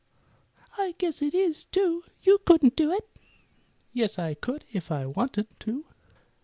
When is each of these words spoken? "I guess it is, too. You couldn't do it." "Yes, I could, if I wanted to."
"I 0.79 0.95
guess 0.97 1.21
it 1.21 1.35
is, 1.35 1.63
too. 1.65 2.03
You 2.23 2.39
couldn't 2.43 2.75
do 2.75 2.91
it." 2.91 3.07
"Yes, 3.93 4.17
I 4.17 4.33
could, 4.33 4.65
if 4.73 4.91
I 4.91 5.05
wanted 5.05 5.45
to." 5.59 5.85